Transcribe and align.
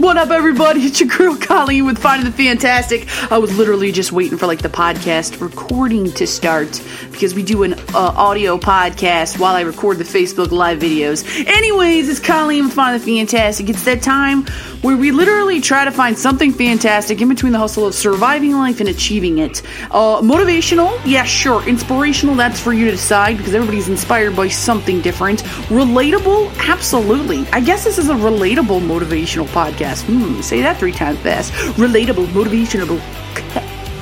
What 0.00 0.16
up, 0.16 0.30
everybody? 0.30 0.80
It's 0.86 0.98
your 0.98 1.10
girl 1.10 1.36
Colleen 1.36 1.84
with 1.84 1.98
Finding 1.98 2.24
the 2.24 2.32
Fantastic. 2.32 3.06
I 3.30 3.36
was 3.36 3.54
literally 3.58 3.92
just 3.92 4.12
waiting 4.12 4.38
for 4.38 4.46
like 4.46 4.62
the 4.62 4.70
podcast 4.70 5.42
recording 5.42 6.10
to 6.12 6.26
start 6.26 6.82
because 7.12 7.34
we 7.34 7.42
do 7.42 7.64
an 7.64 7.74
uh, 7.74 8.14
audio 8.16 8.56
podcast 8.56 9.38
while 9.38 9.54
I 9.54 9.60
record 9.60 9.98
the 9.98 10.04
Facebook 10.04 10.52
live 10.52 10.78
videos. 10.78 11.22
Anyways, 11.46 12.08
it's 12.08 12.18
Colleen 12.18 12.64
with 12.64 12.72
Finding 12.72 13.04
the 13.04 13.18
Fantastic. 13.18 13.68
It's 13.68 13.84
that 13.84 14.00
time 14.00 14.46
where 14.80 14.96
we 14.96 15.10
literally 15.10 15.60
try 15.60 15.84
to 15.84 15.90
find 15.90 16.18
something 16.18 16.50
fantastic 16.52 17.20
in 17.20 17.28
between 17.28 17.52
the 17.52 17.58
hustle 17.58 17.86
of 17.86 17.94
surviving 17.94 18.52
life 18.52 18.80
and 18.80 18.88
achieving 18.88 19.36
it. 19.36 19.62
Uh, 19.90 20.22
motivational, 20.22 20.98
yeah, 21.04 21.24
sure. 21.24 21.62
Inspirational, 21.68 22.34
that's 22.34 22.58
for 22.58 22.72
you 22.72 22.86
to 22.86 22.92
decide 22.92 23.36
because 23.36 23.54
everybody's 23.54 23.90
inspired 23.90 24.34
by 24.34 24.48
something 24.48 25.02
different. 25.02 25.42
Relatable, 25.68 26.56
absolutely. 26.66 27.46
I 27.48 27.60
guess 27.60 27.84
this 27.84 27.98
is 27.98 28.08
a 28.08 28.14
relatable 28.14 28.80
motivational 28.80 29.46
podcast. 29.48 29.89
Hmm, 29.98 30.40
say 30.40 30.62
that 30.62 30.78
three 30.78 30.92
times 30.92 31.18
fast. 31.20 31.52
Relatable, 31.76 32.26
motivational. 32.26 33.00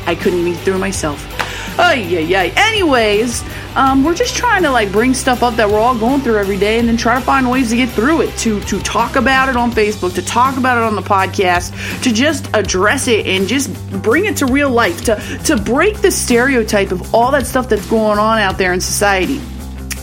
I 0.06 0.14
couldn't 0.14 0.41
even 0.41 0.55
through 0.55 0.78
myself. 0.78 1.27
Ay, 1.78 2.06
yeah, 2.09 2.19
yeah. 2.19 2.52
Anyways, 2.56 3.45
um, 3.77 4.02
we're 4.02 4.14
just 4.14 4.34
trying 4.37 4.64
to 4.64 4.70
like 4.70 4.91
bring 4.91 5.14
stuff 5.14 5.45
up 5.45 5.55
that 5.55 5.69
we're 5.69 5.78
all 5.78 5.97
going 5.97 6.20
through 6.20 6.38
every 6.38 6.56
day, 6.59 6.80
and 6.80 6.88
then 6.88 6.97
try 6.97 7.14
to 7.14 7.20
find 7.20 7.48
ways 7.48 7.70
to 7.70 7.77
get 7.77 7.88
through 7.91 8.23
it. 8.23 8.37
To 8.38 8.61
to 8.62 8.80
talk 8.80 9.14
about 9.14 9.48
it 9.48 9.56
on 9.56 9.70
Facebook, 9.70 10.14
to 10.16 10.23
talk 10.23 10.56
about 10.56 10.77
it 10.77 10.83
on 10.83 10.97
the 10.97 11.02
podcast, 11.02 12.02
to 12.02 12.12
just 12.12 12.48
address 12.55 13.06
it 13.06 13.27
and 13.27 13.47
just 13.47 13.70
bring 14.02 14.25
it 14.25 14.36
to 14.39 14.47
real 14.47 14.70
life. 14.70 15.05
To 15.05 15.16
to 15.45 15.56
break 15.56 15.98
the 15.98 16.11
stereotype 16.11 16.91
of 16.91 17.14
all 17.14 17.30
that 17.30 17.47
stuff 17.47 17.69
that's 17.69 17.89
going 17.89 18.19
on 18.19 18.39
out 18.39 18.59
there 18.59 18.73
in 18.73 18.80
society. 18.80 19.41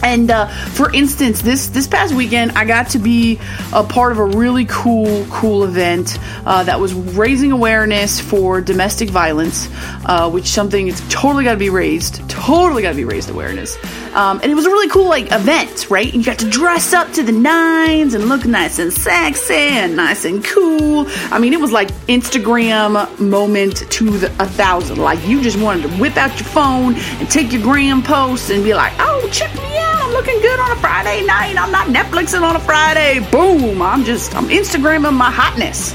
And 0.06 0.30
uh, 0.30 0.46
for 0.46 0.94
instance, 0.94 1.42
this 1.42 1.68
this 1.70 1.88
past 1.88 2.14
weekend, 2.14 2.52
I 2.52 2.66
got 2.66 2.90
to 2.90 3.00
be 3.00 3.40
a 3.74 3.84
part 3.84 4.12
of 4.12 4.20
a 4.20 4.26
really 4.26 4.66
cool, 4.66 5.26
cool 5.32 5.64
event 5.64 6.20
uh, 6.46 6.64
that 6.64 6.80
was 6.80 6.94
raising 6.94 7.52
awareness 7.52 8.20
for 8.20 8.62
domestic 8.62 9.10
violence, 9.10 9.68
uh, 10.06 10.30
which 10.30 10.46
something 10.46 10.88
it's 10.88 11.02
totally 11.10 11.44
got 11.44 11.54
to 11.54 11.58
be 11.58 11.72
raised, 11.72 12.30
totally 12.30 12.84
got 12.84 12.92
to 12.92 12.96
be 12.96 13.04
raised 13.04 13.32
awareness. 13.32 13.78
Um, 14.14 14.40
and 14.44 14.52
it 14.52 14.56
was 14.56 14.68
a 14.68 14.70
really 14.70 14.90
cool 14.90 15.10
like 15.10 15.32
event, 15.32 15.90
right? 15.90 16.06
And 16.06 16.18
you 16.18 16.24
got 16.24 16.38
to 16.40 16.50
dress 16.52 16.94
up 16.94 17.12
to 17.14 17.24
the 17.24 17.32
nines 17.32 18.14
and 18.14 18.30
look 18.30 18.46
nice 18.46 18.78
and 18.78 18.94
sexy 18.94 19.56
and 19.56 19.96
nice 19.96 20.24
and 20.24 20.46
cool. 20.46 21.06
I 21.32 21.40
mean, 21.40 21.52
it 21.52 21.60
was 21.60 21.72
like 21.72 21.92
Instagram 22.08 23.20
moment 23.20 23.92
to 23.92 24.12
the, 24.20 24.28
a 24.40 24.46
thousand. 24.46 24.98
Like 24.98 25.26
you 25.28 25.42
just 25.42 25.60
wanted 25.60 25.90
to 25.90 25.98
whip 25.98 26.16
out 26.16 26.30
your 26.40 26.48
phone 26.48 26.94
and 26.94 27.28
take 27.30 27.52
your 27.52 27.64
gram 27.64 28.04
posts 28.04 28.52
and 28.52 28.64
be 28.64 28.76
like, 28.76 28.94
"Oh, 29.00 29.28
check 29.32 29.54
me 29.56 29.78
out! 29.80 29.95
Looking 30.16 30.40
good 30.40 30.60
on 30.62 30.72
a 30.72 30.76
Friday 30.78 31.26
night. 31.26 31.58
I'm 31.60 31.74
not 31.74 31.88
Netflixing 31.88 32.42
on 32.42 32.56
a 32.56 32.60
Friday. 32.60 33.20
Boom! 33.32 33.82
I'm 33.82 34.06
just 34.06 34.34
I'm 34.34 34.48
Instagramming 34.48 35.14
my 35.14 35.30
hotness." 35.30 35.92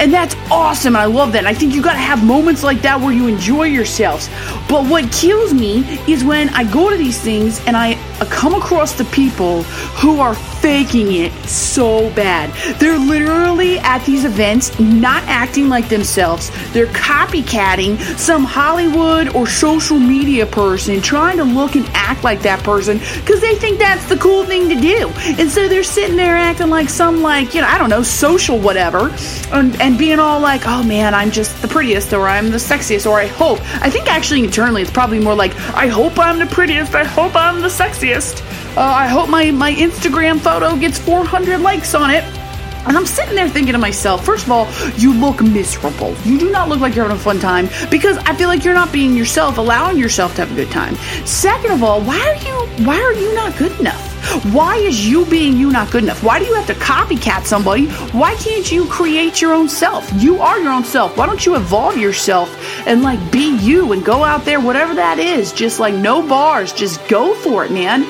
And 0.00 0.10
that's 0.12 0.34
awesome. 0.50 0.96
I 0.96 1.04
love 1.04 1.32
that. 1.32 1.40
And 1.40 1.48
I 1.48 1.52
think 1.52 1.74
you 1.74 1.82
gotta 1.82 1.98
have 1.98 2.24
moments 2.24 2.62
like 2.62 2.80
that 2.80 2.98
where 2.98 3.12
you 3.12 3.26
enjoy 3.26 3.64
yourselves. 3.64 4.30
But 4.70 4.86
what 4.86 5.12
kills 5.12 5.52
me 5.52 5.80
is 6.08 6.24
when 6.24 6.48
I 6.50 6.64
go 6.64 6.88
to 6.88 6.96
these 6.96 7.20
things 7.20 7.60
and 7.66 7.76
I 7.76 7.95
come 8.24 8.54
across 8.54 8.94
the 8.94 9.04
people 9.06 9.62
who 9.62 10.20
are 10.20 10.34
faking 10.34 11.12
it 11.12 11.32
so 11.44 12.10
bad. 12.14 12.50
They're 12.78 12.98
literally 12.98 13.78
at 13.78 14.04
these 14.04 14.24
events 14.24 14.78
not 14.80 15.22
acting 15.24 15.68
like 15.68 15.88
themselves. 15.88 16.50
They're 16.72 16.86
copycatting 16.86 18.00
some 18.18 18.44
Hollywood 18.44 19.34
or 19.34 19.46
social 19.46 19.98
media 19.98 20.46
person 20.46 21.00
trying 21.00 21.36
to 21.36 21.44
look 21.44 21.76
and 21.76 21.86
act 21.92 22.24
like 22.24 22.42
that 22.42 22.62
person 22.64 22.98
because 22.98 23.40
they 23.40 23.54
think 23.54 23.78
that's 23.78 24.08
the 24.08 24.16
cool 24.16 24.44
thing 24.44 24.68
to 24.70 24.74
do. 24.74 25.08
And 25.38 25.50
so 25.50 25.68
they're 25.68 25.82
sitting 25.82 26.16
there 26.16 26.36
acting 26.36 26.70
like 26.70 26.88
some 26.88 27.22
like, 27.22 27.54
you 27.54 27.60
know, 27.60 27.68
I 27.68 27.78
don't 27.78 27.90
know, 27.90 28.02
social 28.02 28.58
whatever 28.58 29.14
and, 29.52 29.80
and 29.80 29.98
being 29.98 30.18
all 30.18 30.40
like, 30.40 30.62
oh 30.66 30.82
man, 30.82 31.14
I'm 31.14 31.30
just 31.30 31.60
the 31.62 31.68
prettiest 31.68 32.12
or 32.12 32.26
I'm 32.26 32.50
the 32.50 32.56
sexiest 32.56 33.08
or 33.08 33.18
I 33.18 33.26
hope. 33.26 33.60
I 33.82 33.90
think 33.90 34.10
actually 34.10 34.44
internally 34.44 34.82
it's 34.82 34.90
probably 34.90 35.18
more 35.20 35.34
like, 35.34 35.54
I 35.74 35.88
hope 35.88 36.18
I'm 36.18 36.38
the 36.38 36.46
prettiest, 36.46 36.94
I 36.94 37.04
hope 37.04 37.36
I'm 37.36 37.60
the 37.60 37.68
sexiest. 37.68 38.05
Uh, 38.76 38.80
I 38.80 39.06
hope 39.06 39.28
my, 39.28 39.50
my 39.50 39.72
Instagram 39.72 40.40
photo 40.40 40.76
gets 40.76 40.98
400 40.98 41.60
likes 41.60 41.94
on 41.94 42.10
it. 42.10 42.24
And 42.86 42.96
I'm 42.96 43.06
sitting 43.06 43.34
there 43.34 43.48
thinking 43.48 43.72
to 43.72 43.78
myself, 43.78 44.24
first 44.24 44.44
of 44.44 44.52
all, 44.52 44.68
you 44.96 45.12
look 45.12 45.42
miserable. 45.42 46.14
You 46.24 46.38
do 46.38 46.52
not 46.52 46.68
look 46.68 46.78
like 46.78 46.94
you're 46.94 47.04
having 47.04 47.16
a 47.16 47.20
fun 47.20 47.40
time 47.40 47.68
because 47.90 48.16
I 48.18 48.34
feel 48.36 48.46
like 48.48 48.64
you're 48.64 48.74
not 48.74 48.92
being 48.92 49.16
yourself, 49.16 49.58
allowing 49.58 49.98
yourself 49.98 50.36
to 50.36 50.44
have 50.44 50.52
a 50.52 50.54
good 50.54 50.70
time. 50.70 50.94
Second 51.26 51.72
of 51.72 51.82
all, 51.82 52.00
why 52.00 52.20
are 52.20 52.36
you 52.46 52.86
why 52.86 53.00
are 53.00 53.12
you 53.12 53.34
not 53.34 53.56
good 53.56 53.78
enough? 53.80 54.15
Why 54.52 54.76
is 54.76 55.08
you 55.08 55.24
being 55.26 55.56
you 55.56 55.70
not 55.70 55.90
good 55.90 56.02
enough? 56.04 56.22
Why 56.22 56.38
do 56.38 56.44
you 56.44 56.54
have 56.54 56.66
to 56.66 56.74
copycat 56.74 57.44
somebody? 57.44 57.86
Why 58.12 58.34
can't 58.36 58.70
you 58.70 58.86
create 58.86 59.40
your 59.40 59.52
own 59.52 59.68
self? 59.68 60.10
You 60.14 60.40
are 60.40 60.58
your 60.58 60.72
own 60.72 60.84
self. 60.84 61.16
Why 61.16 61.26
don't 61.26 61.44
you 61.44 61.56
evolve 61.56 61.96
yourself 61.96 62.48
and 62.86 63.02
like 63.02 63.32
be 63.32 63.56
you 63.58 63.92
and 63.92 64.04
go 64.04 64.24
out 64.24 64.44
there, 64.44 64.60
whatever 64.60 64.94
that 64.94 65.18
is, 65.18 65.52
just 65.52 65.80
like 65.80 65.94
no 65.94 66.26
bars, 66.26 66.72
just 66.72 67.06
go 67.08 67.34
for 67.34 67.64
it, 67.64 67.70
man. 67.70 68.04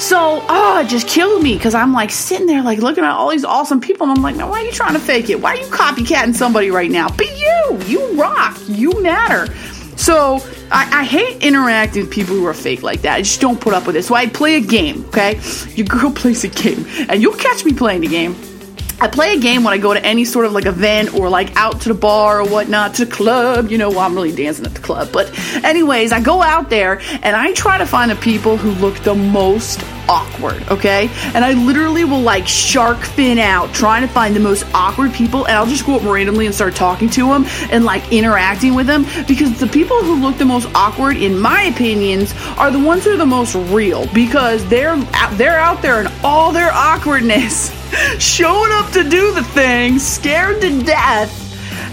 So, 0.00 0.42
oh, 0.48 0.80
it 0.80 0.88
just 0.88 1.06
killed 1.06 1.42
me 1.42 1.54
because 1.56 1.74
I'm 1.74 1.92
like 1.92 2.10
sitting 2.10 2.46
there, 2.46 2.62
like 2.62 2.78
looking 2.78 3.04
at 3.04 3.10
all 3.10 3.30
these 3.30 3.44
awesome 3.44 3.82
people, 3.82 4.08
and 4.08 4.16
I'm 4.16 4.22
like, 4.22 4.34
man, 4.34 4.48
why 4.48 4.62
are 4.62 4.64
you 4.64 4.72
trying 4.72 4.94
to 4.94 4.98
fake 4.98 5.28
it? 5.28 5.42
Why 5.42 5.52
are 5.52 5.56
you 5.56 5.66
copycatting 5.66 6.34
somebody 6.34 6.70
right 6.70 6.90
now? 6.90 7.10
Be 7.10 7.26
you. 7.26 7.78
You 7.86 8.14
rock. 8.14 8.58
You 8.66 9.02
matter. 9.02 9.52
So, 10.00 10.40
I, 10.70 11.00
I, 11.00 11.04
hate 11.04 11.42
interacting 11.42 12.04
with 12.04 12.10
people 12.10 12.34
who 12.34 12.46
are 12.46 12.54
fake 12.54 12.82
like 12.82 13.02
that. 13.02 13.16
I 13.16 13.20
just 13.20 13.38
don't 13.38 13.60
put 13.60 13.74
up 13.74 13.86
with 13.86 13.96
it. 13.96 14.02
So, 14.02 14.14
I 14.14 14.28
play 14.28 14.54
a 14.54 14.60
game, 14.60 15.04
okay? 15.08 15.38
Your 15.74 15.86
girl 15.86 16.10
plays 16.14 16.42
a 16.42 16.48
game, 16.48 16.86
and 17.10 17.20
you'll 17.20 17.34
catch 17.36 17.66
me 17.66 17.74
playing 17.74 18.00
the 18.00 18.08
game. 18.08 18.34
I 18.98 19.08
play 19.08 19.34
a 19.34 19.38
game 19.38 19.62
when 19.62 19.74
I 19.74 19.78
go 19.78 19.92
to 19.92 20.02
any 20.02 20.24
sort 20.24 20.46
of 20.46 20.52
like 20.52 20.64
event 20.64 21.14
or 21.14 21.28
like 21.28 21.54
out 21.54 21.82
to 21.82 21.90
the 21.90 21.94
bar 21.94 22.40
or 22.40 22.48
whatnot, 22.48 22.94
to 22.94 23.04
the 23.04 23.10
club. 23.10 23.70
You 23.70 23.76
know, 23.76 23.90
well, 23.90 24.00
I'm 24.00 24.14
really 24.14 24.34
dancing 24.34 24.64
at 24.64 24.72
the 24.72 24.80
club. 24.80 25.10
But, 25.12 25.38
anyways, 25.64 26.12
I 26.12 26.20
go 26.22 26.40
out 26.40 26.70
there 26.70 27.02
and 27.22 27.36
I 27.36 27.52
try 27.52 27.76
to 27.76 27.84
find 27.84 28.10
the 28.10 28.16
people 28.16 28.56
who 28.56 28.70
look 28.80 28.96
the 29.00 29.14
most 29.14 29.82
awkward, 30.10 30.68
okay? 30.68 31.08
And 31.34 31.44
I 31.44 31.52
literally 31.52 32.04
will 32.04 32.20
like 32.20 32.48
shark 32.48 32.98
fin 32.98 33.38
out 33.38 33.72
trying 33.72 34.02
to 34.02 34.12
find 34.12 34.34
the 34.34 34.40
most 34.40 34.66
awkward 34.74 35.14
people 35.14 35.46
and 35.46 35.56
I'll 35.56 35.68
just 35.68 35.86
go 35.86 35.94
up 35.94 36.02
randomly 36.02 36.46
and 36.46 36.54
start 36.54 36.74
talking 36.74 37.08
to 37.10 37.28
them 37.28 37.44
and 37.70 37.84
like 37.84 38.12
interacting 38.12 38.74
with 38.74 38.88
them 38.88 39.06
because 39.28 39.60
the 39.60 39.68
people 39.68 40.02
who 40.02 40.20
look 40.20 40.36
the 40.36 40.44
most 40.44 40.68
awkward 40.74 41.16
in 41.16 41.38
my 41.38 41.62
opinions 41.62 42.34
are 42.58 42.72
the 42.72 42.78
ones 42.78 43.04
who 43.04 43.12
are 43.12 43.16
the 43.16 43.24
most 43.24 43.54
real 43.72 44.12
because 44.12 44.66
they're 44.68 44.96
they're 45.34 45.60
out 45.60 45.80
there 45.80 46.00
in 46.00 46.08
all 46.24 46.50
their 46.50 46.72
awkwardness 46.72 47.70
showing 48.18 48.72
up 48.72 48.90
to 48.90 49.08
do 49.08 49.32
the 49.32 49.44
thing 49.44 50.00
scared 50.00 50.60
to 50.60 50.82
death 50.82 51.39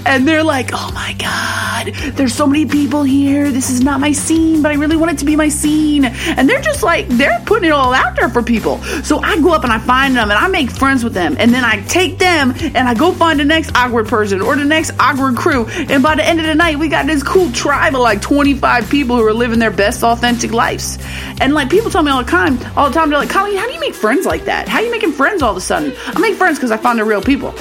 and 0.08 0.26
they're 0.26 0.44
like, 0.44 0.70
oh 0.74 0.92
my 0.94 1.14
God, 1.20 1.94
there's 2.16 2.34
so 2.34 2.48
many 2.48 2.66
people 2.66 3.04
here. 3.04 3.52
This 3.52 3.70
is 3.70 3.84
not 3.84 4.00
my 4.00 4.14
scene, 4.14 4.62
but 4.62 4.72
I 4.72 4.76
really 4.76 4.96
want 4.96 5.12
it 5.12 5.18
to 5.20 5.26
be 5.26 5.36
my 5.36 5.50
scene. 5.50 6.06
And 6.06 6.50
they're 6.50 6.62
just 6.62 6.82
like, 6.82 7.08
they're 7.10 7.42
putting 7.46 7.70
it 7.70 7.72
all 7.74 7.94
out 7.94 8.16
there 8.16 8.30
for 8.30 8.42
people. 8.42 8.82
So 9.04 9.20
I 9.20 9.40
go 9.42 9.52
up 9.52 9.64
and 9.64 9.72
I 9.72 9.80
find 9.80 10.16
them 10.16 10.32
and 10.32 10.40
I 10.40 10.48
make 10.48 10.72
friends 10.72 11.04
with 11.04 11.14
them. 11.14 11.36
And 11.38 11.54
then 11.54 11.66
I 11.66 11.82
take 11.84 12.18
them 12.18 12.54
and 12.58 12.78
I 12.78 12.94
go 12.94 13.12
find 13.12 13.40
the 13.40 13.46
next 13.46 13.76
awkward 13.76 14.08
person 14.08 14.42
or 14.42 14.56
the 14.56 14.64
next 14.64 14.92
awkward 14.98 15.36
crew. 15.36 15.68
And 15.68 16.02
by 16.02 16.16
the 16.16 16.26
end 16.26 16.40
of 16.40 16.46
the 16.46 16.56
night, 16.56 16.80
we 16.80 16.88
got 16.88 17.06
this 17.06 17.22
cool 17.22 17.52
tribe 17.52 17.94
of 17.94 18.02
like 18.02 18.22
25 18.22 18.90
people 18.90 19.18
who 19.18 19.26
are 19.28 19.34
living 19.34 19.60
their 19.60 19.72
best 19.72 20.04
authentic 20.04 20.54
lives. 20.54 20.98
And 21.42 21.54
like 21.54 21.70
people 21.70 21.92
tell 21.92 22.04
me 22.04 22.12
all 22.12 22.24
the 22.24 22.32
time, 22.32 22.58
all 22.78 22.90
the 22.90 22.96
time, 22.96 23.10
they're 23.10 23.20
like, 23.20 23.30
Colleen, 23.30 23.58
how 23.58 23.68
do 23.68 23.74
you 23.74 23.80
make 23.82 23.94
friends 23.94 24.26
like 24.26 24.46
that? 24.46 24.70
How 24.70 24.80
are 24.80 24.86
you 24.86 24.92
making 24.92 25.12
friends 25.12 25.42
all 25.42 25.52
of 25.52 25.58
a 25.58 25.62
sudden? 25.62 25.94
I 26.08 26.20
make 26.20 26.36
friends 26.36 26.58
because 26.58 26.72
I 26.72 26.78
find 26.78 26.98
the 26.98 27.04
real 27.04 27.22
people 27.22 27.54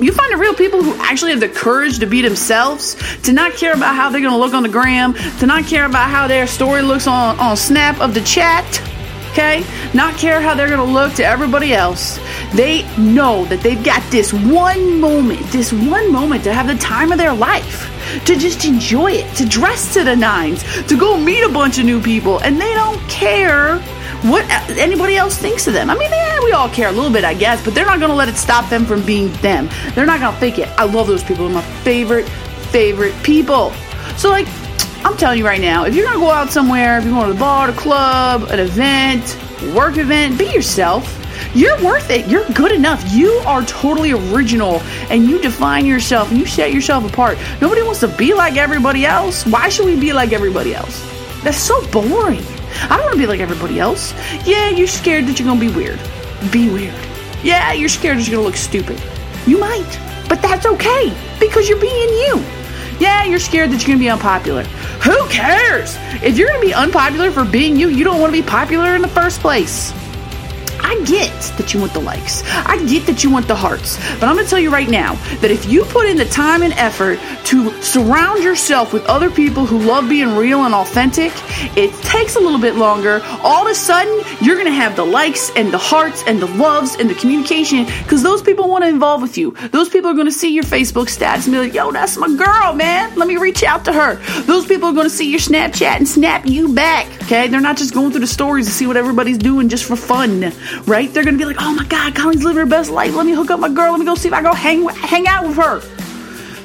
you 0.00 0.12
find 0.12 0.32
the 0.32 0.36
real 0.36 0.54
people 0.54 0.82
who 0.82 0.94
actually 1.02 1.30
have 1.32 1.40
the 1.40 1.48
courage 1.48 1.98
to 2.00 2.06
be 2.06 2.22
themselves, 2.22 2.96
to 3.22 3.32
not 3.32 3.52
care 3.54 3.72
about 3.72 3.94
how 3.94 4.10
they're 4.10 4.20
going 4.20 4.32
to 4.32 4.38
look 4.38 4.54
on 4.54 4.62
the 4.62 4.68
gram, 4.68 5.14
to 5.38 5.46
not 5.46 5.64
care 5.64 5.84
about 5.84 6.10
how 6.10 6.26
their 6.26 6.46
story 6.46 6.82
looks 6.82 7.06
on, 7.06 7.38
on 7.38 7.56
Snap 7.56 8.00
of 8.00 8.14
the 8.14 8.20
chat, 8.22 8.64
okay? 9.30 9.64
Not 9.94 10.16
care 10.16 10.40
how 10.40 10.54
they're 10.54 10.68
going 10.68 10.86
to 10.86 10.92
look 10.92 11.14
to 11.14 11.24
everybody 11.24 11.72
else. 11.72 12.18
They 12.54 12.82
know 12.98 13.44
that 13.46 13.60
they've 13.60 13.82
got 13.82 14.02
this 14.10 14.32
one 14.32 15.00
moment, 15.00 15.40
this 15.50 15.72
one 15.72 16.12
moment 16.12 16.44
to 16.44 16.52
have 16.52 16.66
the 16.66 16.76
time 16.76 17.12
of 17.12 17.18
their 17.18 17.32
life, 17.34 17.88
to 18.26 18.36
just 18.36 18.64
enjoy 18.64 19.12
it, 19.12 19.36
to 19.36 19.46
dress 19.46 19.94
to 19.94 20.04
the 20.04 20.16
nines, 20.16 20.62
to 20.86 20.98
go 20.98 21.18
meet 21.18 21.42
a 21.42 21.48
bunch 21.48 21.78
of 21.78 21.84
new 21.84 22.00
people, 22.00 22.38
and 22.40 22.60
they 22.60 22.72
don't 22.74 23.00
care 23.08 23.82
what 24.22 24.48
anybody 24.70 25.16
else 25.16 25.36
thinks 25.36 25.66
of 25.66 25.74
them. 25.74 25.90
I 25.90 25.94
mean, 25.96 26.10
yeah, 26.10 26.40
we 26.44 26.52
all 26.52 26.68
care 26.68 26.88
a 26.88 26.92
little 26.92 27.10
bit, 27.10 27.24
I 27.24 27.34
guess, 27.34 27.64
but 27.64 27.74
they're 27.74 27.86
not 27.86 27.98
going 27.98 28.10
to 28.10 28.16
let 28.16 28.28
it 28.28 28.36
stop 28.36 28.68
them 28.70 28.84
from 28.84 29.04
being 29.04 29.32
them. 29.34 29.68
They're 29.94 30.06
not 30.06 30.20
going 30.20 30.32
to 30.32 30.40
fake 30.40 30.58
it. 30.58 30.68
I 30.78 30.84
love 30.84 31.06
those 31.06 31.24
people. 31.24 31.46
They're 31.46 31.54
my 31.54 31.62
favorite, 31.82 32.28
favorite 32.70 33.14
people. 33.22 33.72
So, 34.16 34.30
like, 34.30 34.46
I'm 35.04 35.16
telling 35.16 35.38
you 35.38 35.44
right 35.44 35.60
now, 35.60 35.84
if 35.84 35.94
you're 35.94 36.04
going 36.04 36.18
to 36.18 36.24
go 36.24 36.30
out 36.30 36.50
somewhere, 36.50 36.98
if 36.98 37.04
you're 37.04 37.12
going 37.12 37.26
to 37.26 37.32
the 37.32 37.38
bar, 37.40 37.70
the 37.70 37.78
club, 37.78 38.44
an 38.50 38.60
event, 38.60 39.36
work 39.74 39.96
event, 39.96 40.38
be 40.38 40.46
yourself. 40.52 41.18
You're 41.54 41.82
worth 41.82 42.08
it. 42.10 42.28
You're 42.28 42.48
good 42.50 42.72
enough. 42.72 43.12
You 43.12 43.30
are 43.46 43.62
totally 43.62 44.12
original 44.12 44.80
and 45.10 45.28
you 45.28 45.40
define 45.40 45.84
yourself 45.84 46.30
and 46.30 46.38
you 46.38 46.46
set 46.46 46.72
yourself 46.72 47.04
apart. 47.10 47.36
Nobody 47.60 47.82
wants 47.82 48.00
to 48.00 48.08
be 48.08 48.32
like 48.32 48.56
everybody 48.56 49.04
else. 49.04 49.44
Why 49.44 49.68
should 49.68 49.86
we 49.86 49.98
be 49.98 50.12
like 50.12 50.32
everybody 50.32 50.74
else? 50.74 51.11
That's 51.42 51.58
so 51.58 51.86
boring. 51.90 52.44
I 52.84 52.96
don't 52.96 53.02
want 53.02 53.12
to 53.12 53.18
be 53.18 53.26
like 53.26 53.40
everybody 53.40 53.78
else. 53.78 54.12
Yeah, 54.46 54.70
you're 54.70 54.86
scared 54.86 55.26
that 55.26 55.38
you're 55.38 55.46
going 55.46 55.60
to 55.60 55.68
be 55.68 55.74
weird. 55.74 56.00
Be 56.50 56.68
weird. 56.68 56.94
Yeah, 57.42 57.72
you're 57.72 57.88
scared 57.88 58.18
that 58.18 58.28
you're 58.28 58.36
going 58.36 58.44
to 58.44 58.48
look 58.48 58.56
stupid. 58.56 59.00
You 59.46 59.58
might. 59.58 59.98
But 60.28 60.40
that's 60.40 60.66
okay 60.66 61.12
because 61.40 61.68
you're 61.68 61.80
being 61.80 62.08
you. 62.08 62.42
Yeah, 63.00 63.24
you're 63.24 63.40
scared 63.40 63.70
that 63.70 63.80
you're 63.80 63.88
going 63.88 63.98
to 63.98 64.04
be 64.04 64.10
unpopular. 64.10 64.62
Who 64.62 65.28
cares? 65.28 65.96
If 66.22 66.38
you're 66.38 66.48
going 66.48 66.60
to 66.60 66.66
be 66.66 66.74
unpopular 66.74 67.32
for 67.32 67.44
being 67.44 67.76
you, 67.76 67.88
you 67.88 68.04
don't 68.04 68.20
want 68.20 68.32
to 68.32 68.40
be 68.40 68.46
popular 68.46 68.94
in 68.94 69.02
the 69.02 69.08
first 69.08 69.40
place. 69.40 69.92
I 70.82 71.02
get 71.04 71.32
that 71.56 71.72
you 71.72 71.80
want 71.80 71.94
the 71.94 72.00
likes. 72.00 72.42
I 72.44 72.84
get 72.86 73.06
that 73.06 73.22
you 73.22 73.30
want 73.30 73.48
the 73.48 73.54
hearts. 73.54 73.96
But 74.18 74.24
I'm 74.24 74.34
going 74.34 74.44
to 74.44 74.50
tell 74.50 74.58
you 74.58 74.70
right 74.70 74.88
now 74.88 75.14
that 75.40 75.50
if 75.50 75.70
you 75.70 75.84
put 75.84 76.06
in 76.06 76.16
the 76.16 76.24
time 76.24 76.62
and 76.62 76.72
effort 76.74 77.18
to 77.46 77.70
surround 77.82 78.42
yourself 78.42 78.92
with 78.92 79.04
other 79.06 79.30
people 79.30 79.64
who 79.64 79.78
love 79.78 80.08
being 80.08 80.36
real 80.36 80.64
and 80.64 80.74
authentic, 80.74 81.32
it 81.76 81.92
takes 82.02 82.36
a 82.36 82.40
little 82.40 82.58
bit 82.58 82.74
longer. 82.74 83.20
All 83.42 83.64
of 83.64 83.70
a 83.70 83.74
sudden, 83.74 84.22
you're 84.40 84.56
going 84.56 84.66
to 84.66 84.72
have 84.72 84.96
the 84.96 85.04
likes 85.04 85.50
and 85.56 85.72
the 85.72 85.78
hearts 85.78 86.22
and 86.26 86.40
the 86.40 86.46
loves 86.46 86.96
and 86.96 87.08
the 87.08 87.14
communication 87.14 87.84
because 87.84 88.22
those 88.22 88.42
people 88.42 88.68
want 88.68 88.84
to 88.84 88.88
involve 88.88 89.22
with 89.22 89.38
you. 89.38 89.52
Those 89.70 89.88
people 89.88 90.10
are 90.10 90.14
going 90.14 90.26
to 90.26 90.32
see 90.32 90.54
your 90.54 90.64
Facebook 90.64 91.06
stats 91.06 91.44
and 91.44 91.52
be 91.52 91.58
like, 91.58 91.74
yo, 91.74 91.92
that's 91.92 92.16
my 92.16 92.34
girl, 92.34 92.74
man. 92.74 93.14
Let 93.16 93.28
me 93.28 93.36
reach 93.36 93.62
out 93.62 93.84
to 93.86 93.92
her. 93.92 94.16
Those 94.42 94.66
people 94.66 94.88
are 94.88 94.94
going 94.94 95.08
to 95.08 95.10
see 95.10 95.30
your 95.30 95.40
Snapchat 95.40 95.96
and 95.96 96.08
snap 96.08 96.46
you 96.46 96.74
back. 96.74 97.06
Okay. 97.22 97.48
They're 97.48 97.60
not 97.60 97.76
just 97.76 97.94
going 97.94 98.10
through 98.10 98.20
the 98.20 98.26
stories 98.26 98.66
to 98.66 98.72
see 98.72 98.86
what 98.86 98.96
everybody's 98.96 99.38
doing 99.38 99.68
just 99.68 99.84
for 99.84 99.96
fun 99.96 100.52
right? 100.86 101.12
They're 101.12 101.24
gonna 101.24 101.38
be 101.38 101.44
like, 101.44 101.56
oh 101.60 101.74
my 101.74 101.86
God, 101.86 102.14
Colleen's 102.14 102.44
living 102.44 102.60
her 102.60 102.66
best 102.66 102.90
life. 102.90 103.14
Let 103.14 103.26
me 103.26 103.32
hook 103.32 103.50
up 103.50 103.60
my 103.60 103.68
girl. 103.68 103.92
Let 103.92 104.00
me 104.00 104.06
go 104.06 104.14
see 104.14 104.28
if 104.28 104.34
I 104.34 104.42
go 104.42 104.52
hang 104.52 104.86
hang 104.88 105.26
out 105.26 105.46
with 105.46 105.56
her. 105.56 105.80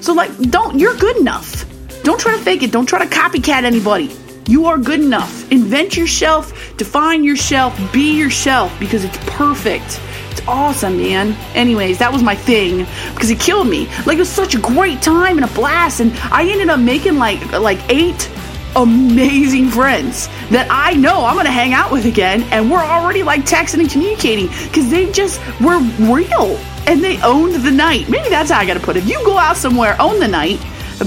So 0.01 0.13
like, 0.13 0.35
don't 0.49 0.79
you're 0.79 0.95
good 0.95 1.17
enough. 1.17 1.65
Don't 2.03 2.19
try 2.19 2.35
to 2.35 2.41
fake 2.41 2.63
it. 2.63 2.71
Don't 2.71 2.85
try 2.85 2.99
to 2.99 3.05
copycat 3.05 3.63
anybody. 3.63 4.15
You 4.47 4.67
are 4.67 4.77
good 4.77 5.01
enough. 5.01 5.51
Invent 5.51 5.97
yourself, 5.97 6.53
define 6.77 7.25
yourself, 7.25 7.77
be 7.91 8.17
yourself 8.17 8.73
because 8.79 9.03
it's 9.03 9.17
perfect. 9.25 9.99
It's 10.31 10.41
awesome, 10.47 10.97
man. 10.97 11.33
Anyways, 11.53 11.97
that 11.97 12.13
was 12.13 12.23
my 12.23 12.35
thing 12.35 12.85
because 13.13 13.29
it 13.29 13.39
killed 13.41 13.67
me. 13.67 13.87
Like 14.05 14.15
it 14.15 14.19
was 14.19 14.29
such 14.29 14.55
a 14.55 14.59
great 14.59 15.01
time 15.01 15.37
and 15.37 15.43
a 15.43 15.53
blast, 15.53 15.99
and 15.99 16.13
I 16.31 16.49
ended 16.49 16.69
up 16.69 16.79
making 16.79 17.17
like 17.17 17.51
like 17.51 17.79
eight 17.89 18.29
amazing 18.77 19.69
friends 19.69 20.27
that 20.51 20.67
I 20.69 20.93
know 20.93 21.25
I'm 21.25 21.35
gonna 21.35 21.51
hang 21.51 21.73
out 21.73 21.91
with 21.91 22.05
again, 22.05 22.43
and 22.51 22.71
we're 22.71 22.77
already 22.77 23.23
like 23.23 23.41
texting 23.41 23.79
and 23.79 23.89
communicating 23.89 24.47
because 24.47 24.89
they 24.89 25.11
just 25.11 25.41
were 25.59 25.79
real 25.99 26.57
and 26.85 27.03
they 27.03 27.21
owned 27.21 27.55
the 27.55 27.71
night. 27.71 28.07
Maybe 28.07 28.29
that's 28.29 28.51
how 28.51 28.59
I 28.59 28.65
gotta 28.65 28.79
put 28.79 28.95
it. 28.95 29.03
If 29.03 29.09
you 29.09 29.19
go 29.25 29.37
out 29.37 29.57
somewhere, 29.57 29.95
own 29.99 30.19
the 30.19 30.27
night, 30.27 30.59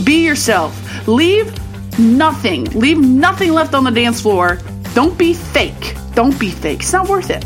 be 0.04 0.24
yourself, 0.24 1.08
leave 1.08 1.56
nothing, 1.98 2.64
leave 2.70 2.98
nothing 2.98 3.52
left 3.52 3.74
on 3.74 3.84
the 3.84 3.90
dance 3.90 4.20
floor. 4.20 4.58
Don't 4.94 5.16
be 5.16 5.32
fake. 5.32 5.94
Don't 6.14 6.38
be 6.38 6.50
fake. 6.50 6.80
It's 6.80 6.92
not 6.92 7.08
worth 7.08 7.30
it. 7.30 7.44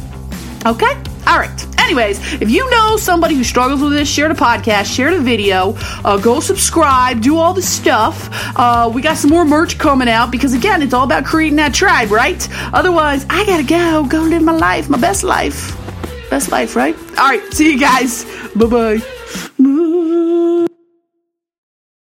Okay? 0.66 0.94
All 1.26 1.38
right. 1.38 1.73
Anyways, 1.84 2.40
if 2.40 2.50
you 2.50 2.68
know 2.70 2.96
somebody 2.96 3.34
who 3.34 3.44
struggles 3.44 3.82
with 3.82 3.92
this, 3.92 4.08
share 4.08 4.28
the 4.28 4.34
podcast, 4.34 4.86
share 4.86 5.14
the 5.14 5.20
video, 5.20 5.74
uh, 6.04 6.16
go 6.16 6.40
subscribe, 6.40 7.20
do 7.20 7.36
all 7.36 7.52
the 7.52 7.62
stuff. 7.62 8.28
Uh, 8.56 8.90
we 8.92 9.02
got 9.02 9.18
some 9.18 9.30
more 9.30 9.44
merch 9.44 9.78
coming 9.78 10.08
out 10.08 10.30
because, 10.30 10.54
again, 10.54 10.80
it's 10.80 10.94
all 10.94 11.04
about 11.04 11.26
creating 11.26 11.56
that 11.56 11.74
tribe, 11.74 12.10
right? 12.10 12.48
Otherwise, 12.72 13.26
I 13.28 13.44
gotta 13.44 13.64
go, 13.64 14.06
go 14.08 14.22
live 14.22 14.42
my 14.42 14.52
life, 14.52 14.88
my 14.88 14.98
best 14.98 15.22
life. 15.24 15.78
Best 16.30 16.50
life, 16.50 16.74
right? 16.74 16.96
All 17.18 17.28
right. 17.28 17.42
See 17.52 17.72
you 17.72 17.78
guys. 17.78 18.24
Bye 18.56 18.66
bye. 18.66 19.13